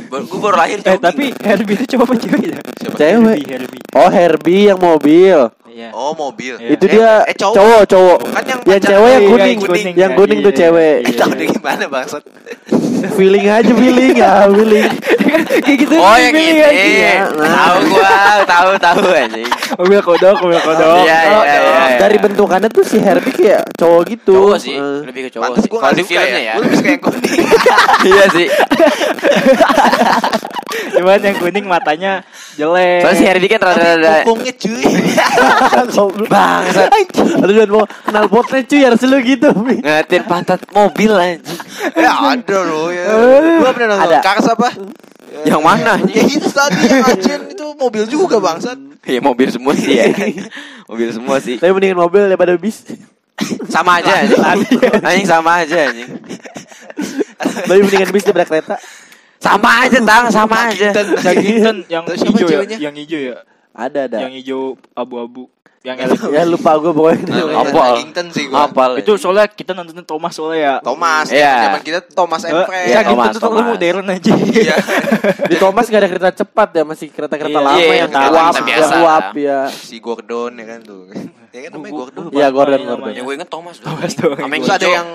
[0.06, 2.58] gue baru lahir Eh tapi Herbie itu cowok apa cewek ya?
[2.78, 2.96] Siapa?
[3.00, 3.36] Cewek.
[3.42, 3.82] Herbie, Herbie.
[3.96, 5.38] Oh Herbie yang mobil.
[5.76, 5.88] Iya.
[5.92, 6.56] Oh, mobil.
[6.56, 6.72] Iya.
[6.72, 7.52] Itu Eh, dia eh, cowok.
[7.56, 8.18] cowok cowok.
[8.32, 9.86] Kan yang Yang cewek yang Iya, kuning, yang kuning.
[9.92, 10.96] yang kuning tuh Iya, cewek.
[11.04, 11.18] iya.
[11.20, 12.22] Tahu dari mana bangsat?
[13.16, 14.88] Feeling aja feeling ya, feeling.
[15.56, 15.94] Kayak gitu.
[15.96, 16.62] Oh yang feeling ini.
[16.62, 16.82] aja.
[16.82, 17.12] Iya.
[17.32, 18.12] Tahu gua,
[18.44, 19.48] tahu tahu anjing.
[19.76, 21.02] Mobil kodok, mobil kodok.
[21.02, 21.98] Iya, Kalau iya, iya.
[21.98, 24.35] Dari bentukannya tuh si Herbie kayak cowok gitu.
[24.37, 25.00] Cowok sih, Eh.
[25.04, 25.68] lebih ke cowok sih.
[25.68, 26.52] Kalau di filmnya ya.
[26.52, 26.54] ya.
[26.56, 27.40] Lebih suka yang kuning.
[28.06, 28.46] Iya sih.
[30.96, 32.12] Cuman yang kuning matanya
[32.54, 33.00] jelek.
[33.02, 34.85] Soalnya si Herbie kan rada-rada Pokoknya cuy.
[36.32, 36.88] Bangsat.
[37.42, 39.48] Aduh dan mau kenal potnya cuy harus lu gitu.
[39.56, 39.80] Mi.
[39.80, 41.59] ngeliatin pantat mobil anjing.
[42.04, 43.04] ya ada loh ya.
[43.60, 44.18] Gue pernah nonton Ada.
[44.24, 44.68] Cars apa?
[45.50, 46.00] Yang mana?
[46.08, 48.78] Ya itu tadi yang Acen itu mobil juga bangsat.
[49.06, 50.10] Iya mobil semua sih ya.
[50.90, 51.62] mobil semua sih.
[51.62, 52.82] Tapi mendingan mobil daripada bis.
[53.70, 54.82] Sama aja anjing.
[54.98, 56.10] Anjing sama aja anjing.
[57.70, 58.74] Tapi mendingan bis daripada kereta.
[59.38, 60.90] Sama aja tang, sama aja.
[61.86, 63.36] Yang hijau ya, yang hijau ya,
[63.70, 64.18] Ada ada.
[64.26, 65.46] yang hijau abu-abu,
[65.87, 65.96] yang.
[66.29, 67.22] Ya lupa gue pokoknya.
[67.25, 67.79] Namanya Apa?
[67.94, 68.59] Paddington sih gue.
[68.59, 68.90] Apal.
[68.99, 70.75] Itu soalnya kita nontonnya Thomas soalnya ya.
[70.81, 71.27] Thomas.
[71.31, 71.55] Iya.
[71.64, 72.87] Zaman kita Thomas and Eh, Friends.
[72.87, 74.33] Iya, ya gitu Thomas, tuh terlalu modern aja.
[74.37, 74.77] Iya.
[75.46, 78.66] Di Thomas gak ada kereta cepat ya, masih kereta-kereta Iya, lama iya, yang uap, biasa.
[78.66, 79.59] yang uap ya.
[79.68, 81.01] Si Gordon ya kan tuh.
[81.51, 82.25] Ya kan namanya Gordon.
[82.29, 82.81] Iya, Gordon.
[82.83, 83.12] Gordon.
[83.12, 83.77] Yang gue inget Thomas.
[83.79, 84.37] Thomas doang.
[84.37, 85.09] Sama yang Terus ada yang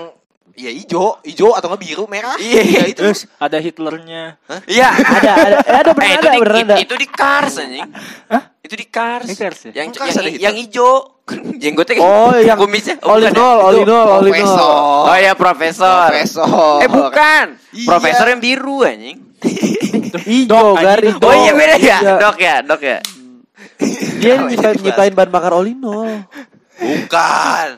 [0.52, 2.36] ya hijau, hijau atau nggak biru, merah.
[2.36, 3.00] Iya, itu.
[3.00, 4.36] Terus ada Hitlernya.
[4.66, 4.88] Iya.
[4.90, 6.76] Ada ada eh, ada Eh, beneran itu ada di, beneran ada.
[6.78, 7.88] itu di Cars anjing.
[8.28, 8.42] Hah?
[8.62, 9.26] Itu di Cars.
[9.26, 9.72] Di Cars ya?
[9.74, 10.44] Yang Cars yang, ada Hitler?
[10.44, 10.92] yang hijau.
[11.62, 12.94] Jenggotnya kayak Oh, yang kumisnya.
[13.00, 13.42] all in bukan ya?
[13.42, 14.58] all, all in Itu all, all in profesor.
[14.60, 15.02] all.
[15.04, 16.06] Oh ya profesor.
[16.08, 16.74] Profesor.
[16.78, 17.46] Eh bukan.
[17.72, 17.86] Iya.
[17.86, 19.18] Profesor yang biru anjing.
[20.22, 21.14] Hijau, garis.
[21.16, 22.12] Oh iya beda ya, Iya.
[22.18, 22.98] dok ya, dok ya.
[24.18, 26.10] Dia Kalau nyiptain, ini nyiptain bahan bakar olinol.
[26.76, 27.68] Bukan.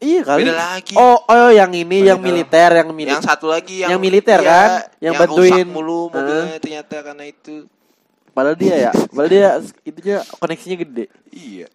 [0.00, 0.40] Iya kali.
[0.42, 0.94] Beda lagi.
[0.94, 2.08] Oh, oh yang ini Beda.
[2.08, 3.14] yang militer, yang militer.
[3.14, 4.68] Yang satu lagi yang Yang militer iya, kan?
[4.98, 5.52] Yang bantuin.
[5.52, 7.56] rusak mulu mobilnya ternyata karena itu.
[8.30, 9.48] Padahal dia ya, padahal dia
[9.82, 11.04] itu aja koneksinya gede.
[11.30, 11.66] Iya.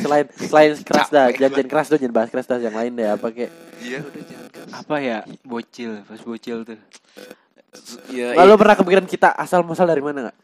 [0.00, 3.26] Selain selain keras dah, jangan keras dong, jangan bahas keras dah yang lain deh apa
[3.28, 3.52] kayak.
[3.80, 4.70] Iya udah jangan keras.
[4.76, 5.18] Apa ya?
[5.40, 6.78] Bocil, pas bocil tuh.
[8.10, 10.38] Ya, Lalu pernah kepikiran kita asal muasal dari mana nggak?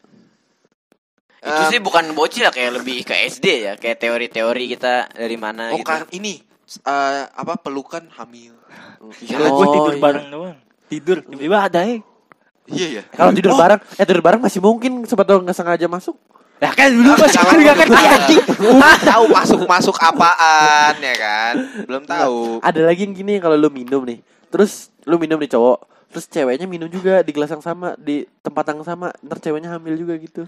[1.37, 5.71] itu sih bukan bocil ya, kayak lebih ke SD ya, kayak teori-teori kita dari mana
[5.71, 5.87] Oh gitu.
[5.87, 6.43] kan ini
[6.83, 8.57] eh, apa pelukan hamil.
[9.23, 10.01] Ya, Oh, gue tidur iya.
[10.01, 10.57] bareng doang.
[10.89, 12.01] Tidur, tiba-tiba ada ya.
[12.67, 13.03] Iya ya.
[13.09, 16.15] Kalau tidur bareng, eh tidur bareng masih mungkin sebetulnya nggak sengaja masuk.
[16.57, 17.79] Ya kan dulu pas jangan kan gak dulu.
[17.79, 18.41] ngerti anjing.
[18.57, 21.53] Belum tahu masuk masuk apaan ya kan?
[21.85, 22.37] Belum tahu.
[22.59, 25.77] Ada lagi yang gini kalau lu minum nih, terus lu minum nih cowok,
[26.09, 29.95] terus ceweknya minum juga di gelas yang sama, di tempat yang sama, ntar ceweknya hamil
[29.95, 30.43] juga gitu.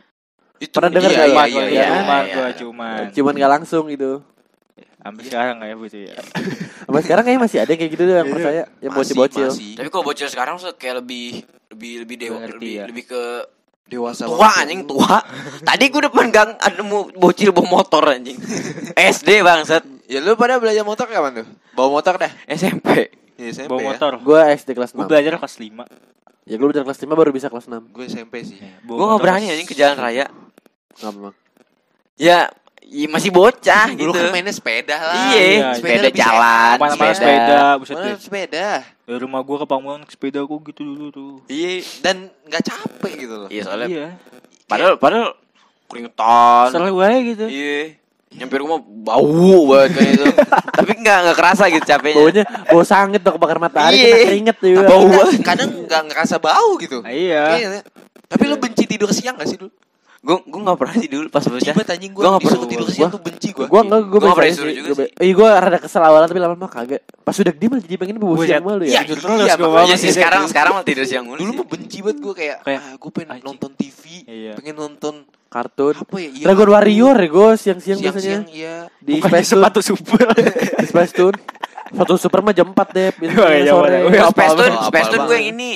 [0.58, 1.30] Itu Pernah dengar iya, nggak?
[1.30, 1.86] iya, Cuman, iya, gua iya.
[1.88, 2.34] cuman, iya.
[2.36, 3.02] gua cuman.
[3.14, 4.12] Cuman gak langsung gitu.
[5.00, 6.16] Sampai sekarang kayak gitu ya.
[6.84, 8.34] Sampai sekarang kayaknya masih ada kayak gitu yang Iya.
[8.36, 9.48] percaya, yang Masih, bocil-bocil.
[9.48, 9.72] masih.
[9.78, 12.86] Tapi kalau bocil sekarang tuh kayak lebih lebih lebih dewa, Ngerti lebih ya.
[12.86, 13.22] lebih ke
[13.86, 14.60] dewasa tua banget.
[14.60, 15.16] anjing tua.
[15.62, 18.38] Tadi gue depan gang ada mau bocil bawa motor anjing.
[19.16, 21.48] SD bangsat, Ya lu pada belajar motor kapan tuh?
[21.72, 22.32] Bawa motor dah.
[22.48, 23.14] SMP.
[23.36, 23.88] Ya, SMP Bawa ya.
[23.88, 24.12] motor.
[24.20, 25.86] Gue SD kelas Gue 6 belajar kelas 5.
[26.44, 28.58] Ya gue belajar kelas 5 baru bisa kelas 6 Gue SMP sih.
[28.82, 30.26] Gue gak berani anjing ke jalan raya.
[30.96, 31.34] Gak memang
[32.14, 32.52] Ya,
[32.82, 34.20] ya masih bocah Dulu gitu.
[34.20, 35.32] kan mainnya sepeda lah.
[35.32, 36.76] Iya, Iya, sepeda lebih jalan,
[37.16, 38.18] sepeda, buset Mana deh.
[38.20, 38.70] sepeda.
[39.10, 41.34] Dari rumah gue ke Pamulang sepeda gue gitu dulu tuh.
[41.48, 43.50] Iya, dan nggak capek gitu loh.
[43.50, 44.08] Iya soalnya Iya.
[44.63, 45.34] padahal padahal
[45.89, 46.67] keringetan.
[46.69, 47.45] Selalu gue gitu.
[47.50, 47.80] Iya.
[48.30, 49.26] Nyampe rumah bau
[49.67, 50.26] banget kan itu.
[50.78, 52.17] Tapi nggak nggak kerasa gitu capeknya.
[52.22, 54.06] Baunya bau sangit tuh kebakar matahari Iya.
[54.06, 55.41] kena keringet juga Bau Kadang, banget.
[55.41, 56.98] kadang nggak ngerasa bau gitu.
[57.02, 57.43] Iya.
[57.58, 57.67] Iya.
[58.30, 59.74] Tapi lu benci tidur siang gak sih dulu?
[60.20, 61.64] Gue gue nggak pernah sih dulu pas bocah.
[61.64, 62.72] Tiba anjing gue Gua nggak disuruh pernah.
[62.76, 63.66] tidur siang tuh benci gue.
[63.66, 66.68] Gue enggak, gue Gua nggak pernah sih juga Iya gue rada kesel awalnya tapi lama-lama
[66.68, 69.32] kagak Pas udah gede malah jadi pengen bobo siang malu Iya, ya Tidur iya, terus
[69.32, 69.56] makanya.
[69.56, 71.40] gue Iya sih sekarang sekarang malah tidur siang mulu.
[71.40, 74.52] Dulu mah benci banget gue kayak, Kayak, ah gue pengen nonton TV, Iya.
[74.56, 75.14] pengen nonton
[75.50, 76.30] Kartun apa ya?
[76.30, 76.68] Iya, Dragon.
[76.70, 78.76] Warrior ya gue siang-siang biasanya iya.
[79.00, 80.22] Di Space sepatu super.
[80.78, 81.40] Di Space Tune
[81.90, 83.74] Sepatu super mah jam 4 deh Iya, iya,
[84.06, 84.24] iya.
[84.30, 85.72] Space Tune, Space Tune gue yang ini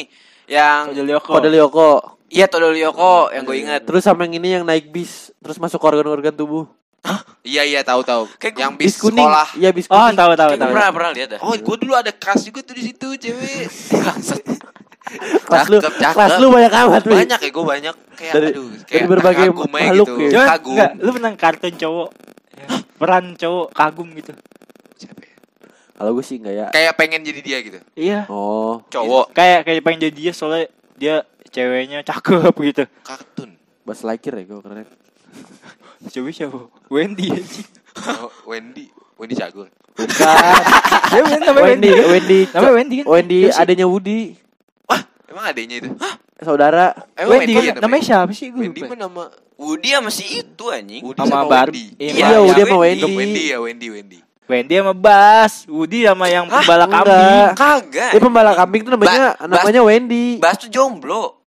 [0.45, 1.31] yang Kode Lyoko.
[1.31, 1.89] Kode Lyoko
[2.33, 3.85] iya Todol Yoko yang gue ingat.
[3.85, 6.65] Terus sama yang ini yang naik bis Terus masuk ke organ-organ tubuh
[7.43, 8.23] Iya iya tahu tahu.
[8.39, 9.47] Kayak Yang Bis bis kuning sekolah.
[9.53, 10.71] Iya bis Oh, kuning tahu tahu Kayak gue tahu.
[10.71, 11.39] pernah pernah lihat dah.
[11.39, 13.67] Oh, gue dulu ada kelas juga tuh di situ, cewek.
[15.43, 16.15] Kelas lu Cakep.
[16.15, 20.07] Kelas lu banyak amat banyak ya, gue banyak kayak Dari- aduh, dari kayak berbagai makhluk
[20.15, 20.31] gitu.
[20.31, 20.43] ya.
[20.47, 20.71] Kagum.
[20.73, 22.09] enggak, lu menang kartun cowok.
[22.55, 24.31] Ya, Peran cowok kagum gitu.
[24.95, 25.35] Siapa ya?
[25.93, 27.79] Kalau gue sih enggak ya Kayak pengen jadi dia gitu.
[27.93, 28.19] Iya.
[28.27, 30.65] Oh Cowok Kayak kayak pengen jadi dia soalnya
[30.95, 31.15] dia
[31.53, 32.83] ceweknya cakep gitu.
[33.01, 33.55] kartun.
[33.83, 34.87] Bas Lightyear ya gue keren.
[36.03, 36.59] Coba siapa?
[36.89, 37.67] Wendy anjing.
[37.95, 39.69] Oh, Wendy, Wendy Cagur.
[39.93, 40.25] Bukan.
[41.07, 42.09] Ya bener namanya Wendy, Wendy.
[42.09, 43.05] Wendy, Namanya Wendy kan?
[43.07, 43.61] Wendy Iya sih.
[43.61, 44.21] adanya Woody,
[45.23, 45.89] Emang adanya itu?
[46.39, 46.85] saudara.
[47.15, 49.23] Emang Wendy ya kan namanya siapa sih gue Wendy mah nama
[49.55, 51.01] Woody sama si itu anjing.
[51.01, 51.87] Woody Sama sama Barbie.
[51.93, 52.03] Wendy.
[52.03, 53.01] Iya, Iya, Woody sama Wendy.
[53.03, 53.15] Wendy.
[53.15, 54.19] Wendy ya, Wendy, Wendy.
[54.43, 56.61] Wendy sama Bas, Woody sama yang Hah?
[56.61, 56.89] Enggak.
[56.89, 57.47] kambing.
[57.55, 58.09] Kagak.
[58.11, 60.37] Eh pembala kambing tuh namanya Ba- namanya Wendy.
[60.37, 61.42] Bas tuh jomblo.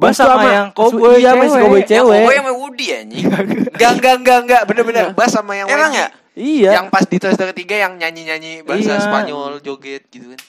[0.00, 2.18] Bas tuh sama yang cowboy iya, masih cowboy Yang cewek.
[2.18, 3.24] cowboy sama Woody anjing.
[3.70, 4.62] Enggak, enggak, enggak, enggak.
[4.64, 5.04] Bener-bener.
[5.12, 6.08] Bas sama yang Emang ya?
[6.32, 6.70] Iya.
[6.80, 9.04] Yang pas di Toy Story 3 yang nyanyi-nyanyi bahasa Iya.
[9.04, 10.40] Spanyol, joget gitu kan.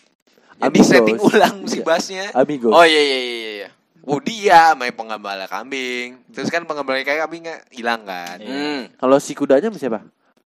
[0.58, 1.84] Yang di setting ulang si Iya.
[1.84, 2.26] bassnya.
[2.32, 2.72] Amigo.
[2.72, 3.70] Oh iya iya iya iya.
[4.02, 6.18] Woody ya, main pengembala kambing.
[6.32, 8.40] Terus kan pengembala kayak kambing hilang kan.
[8.40, 8.88] Hmm.
[8.96, 10.00] Kalau si kudanya sama siapa?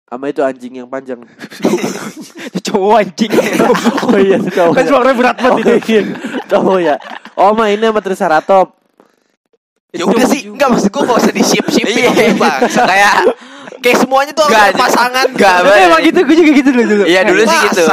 [0.06, 1.22] Sama itu anjing yang panjang.
[2.66, 3.32] Cowok anjing.
[4.08, 4.74] oh iya, cowok.
[4.74, 4.90] Kan ya.
[4.90, 5.72] suaranya berat banget Oh itu.
[5.88, 6.02] iya,
[6.48, 6.96] cowok ya.
[7.36, 8.74] Oh ma ini sama Triceratops.
[9.96, 12.36] Ya udah sih, enggak maksud gua enggak usah di ship ship Iya.
[12.36, 12.60] bang.
[12.68, 13.16] Kayak
[13.80, 17.04] kayak semuanya tuh Nggak, harus pasangan nggak, Tapi emang gitu, gue juga gitu dulu dulu.
[17.06, 17.84] Iya dulu sih gitu.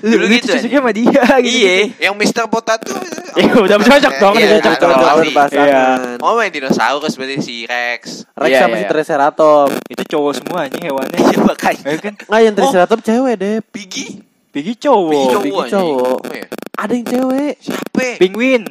[0.00, 0.52] Dulu gitu.
[0.54, 1.58] Cocoknya sama dia gitu.
[1.58, 1.74] Iya.
[2.00, 2.44] Yang Mr.
[2.46, 2.92] Potato
[3.30, 4.90] Iya, udah cocok dong, Iya, udah Cocok cocok.
[4.90, 5.22] cocok Barbie.
[5.30, 5.98] berpasangan.
[6.18, 8.90] Oh main dinosaurus berarti si Rex Rex Iya, sama iya, si iya.
[8.90, 9.74] Triceratops.
[9.86, 11.18] Itu cowok semua anjing hewannya.
[11.20, 13.56] Iya makanya Ayo kan Nggak yang Triceratops cewek deh.
[13.64, 14.06] Piggy
[14.50, 15.30] Piggy cowok.
[15.42, 16.18] Piggy cowok.
[16.20, 16.46] Oh, iya.
[16.74, 17.54] Ada yang cewek.
[17.58, 18.06] Siapa?
[18.18, 18.62] Penguin.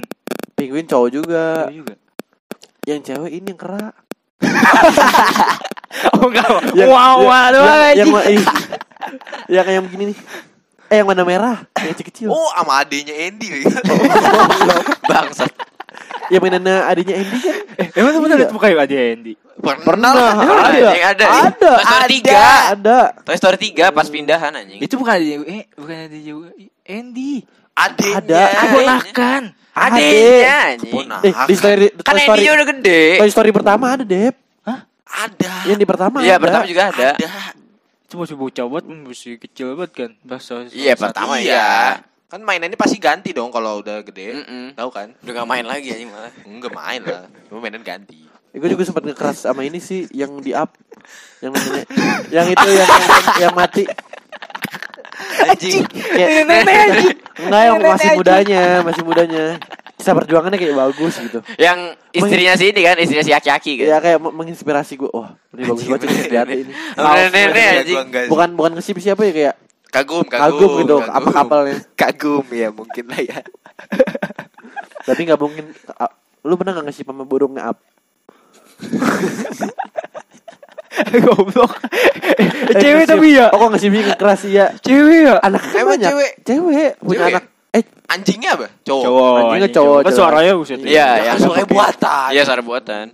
[0.56, 1.72] Penguin cowok juga.
[2.86, 3.86] Yang cewek ini yang kera.
[6.16, 6.46] Oh enggak.
[6.78, 7.50] Yang- Wow, yang- wow,
[7.98, 8.46] yang, yang, ih.
[9.50, 10.18] yang kayak yang begini nih.
[10.86, 11.58] Eh yang mana merah?
[11.82, 12.28] Yang kecil-kecil.
[12.30, 13.66] Oh sama adenya Andy
[15.10, 15.50] Bangsat.
[16.30, 17.56] Yang mainannya adiknya Andy kan?
[17.98, 18.46] Emang lu pernah Iya.
[18.46, 19.34] liat muka ya dia Andy?
[19.60, 20.30] Pernah Ada.
[20.30, 21.26] Ada, yang ada.
[21.26, 21.72] Ada.
[21.74, 22.38] Toy Story Ada.
[22.70, 22.74] 3.
[22.78, 23.00] Ada.
[23.26, 24.80] Toy Story 3 pas pindahan anjing.
[24.80, 26.50] Itu bukan dia eh bukan juga
[26.86, 27.32] Andy.
[27.74, 28.42] Adenya Ada.
[28.62, 29.42] Keponakan.
[29.80, 30.44] Anjing.
[30.84, 31.24] Keponakan.
[31.24, 33.02] Eh, di story, Kan Toy Story, udah gede.
[33.18, 34.36] Toy Story pertama ada, Dep.
[35.10, 36.44] Ada Yang di pertama Iya, ada.
[36.46, 37.10] pertama juga ada.
[37.18, 37.34] Ada
[38.06, 40.12] Itu masih bocah banget, masih kecil banget kan.
[40.22, 41.68] Bahasa Iya, pertama Iya iya.
[42.30, 44.78] Kan mainannya pasti ganti dong kalau udah gede Mm-mm.
[44.78, 45.18] Tahu kan?
[45.26, 46.30] Udah gak main lagi anjing malah.
[46.46, 50.38] Enggak main lah Cuma mainan ganti Eh, gue juga sempat ngekeras sama ini sih yang
[50.38, 50.74] di up
[51.38, 51.86] yang namanya
[52.34, 53.86] yang itu yang yang, yang mati
[55.40, 57.18] Anjing kayak Nenek anjing.
[57.40, 59.46] Enggak yang masih mudanya masih mudanya.
[59.96, 61.40] Kisah perjuangannya kayak bagus gitu.
[61.56, 61.80] Yang
[62.16, 63.88] istrinya si ini kan, istrinya si Aki-Aki kan.
[63.88, 66.74] ya kayak me- menginspirasi gue wah ini bagus banget hati ini.
[67.84, 67.96] sih.
[68.28, 69.56] bukan bukan ngesip siapa ya kayak
[69.90, 73.42] Kagum, kagum kagum gitu apa kapalnya Kagum ya mungkin lah ya.
[75.02, 75.66] Tapi nggak mungkin
[76.46, 77.78] lu pernah nggak ngesip sama burungnya up
[81.26, 81.72] Goblok.
[82.70, 83.50] Eh, Cewek tapi ya.
[83.50, 85.36] oh kok ngesipnya keras ya Cewek ya.
[85.40, 86.32] anak Emang banyak cewek?
[86.42, 87.34] cewek punya Cewek?
[87.34, 88.66] anak eh Anjingnya apa?
[88.80, 89.30] Cowok Cowok.
[89.36, 90.16] Anjingnya anjing, cowok, Kan cowok.
[90.16, 90.80] suaranya buset.
[90.82, 93.06] Iya, Ya, suaranya buatan Iya, suara buatan.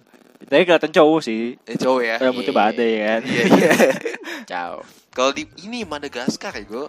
[0.45, 1.41] Tapi kelihatan cowok sih.
[1.59, 2.59] Eh, cowok ya Rambutnya Iya.
[2.61, 3.21] badai kan.
[3.25, 3.71] Iya iya
[4.49, 4.75] Ciao.
[5.09, 6.85] Kalau di ini Madagaskar ya gue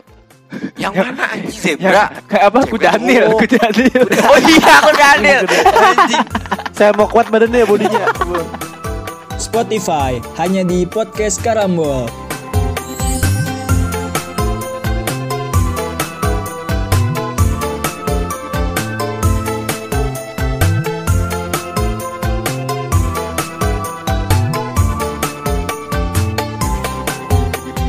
[0.77, 2.05] Yang mana anjing Ya, zebra?
[2.25, 2.59] kayak apa?
[2.61, 3.39] Cewek Kudanil, cowok.
[3.41, 4.03] kudanil.
[4.25, 5.43] Oh iya, aku Daniel.
[5.67, 6.25] Anjing.
[6.71, 8.05] saya mau kuat badannya bodinya
[9.39, 12.26] Spotify hanya di podcast Karambol.